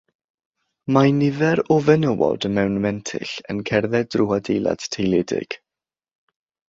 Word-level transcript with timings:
Mae 0.95 1.11
nifer 1.17 1.61
o 1.75 1.77
fenywod 1.89 2.47
mewn 2.55 2.79
mentyll 2.87 3.35
yn 3.55 3.61
cerdded 3.71 4.09
drwy 4.17 4.35
adeilad 4.39 4.89
teiliedig. 4.97 5.59